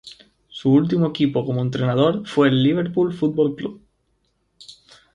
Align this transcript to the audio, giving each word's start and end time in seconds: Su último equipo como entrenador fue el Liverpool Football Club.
Su 0.47 0.71
último 0.71 1.05
equipo 1.09 1.45
como 1.45 1.61
entrenador 1.61 2.25
fue 2.25 2.47
el 2.49 2.63
Liverpool 2.63 3.13
Football 3.13 3.55
Club. 3.55 3.83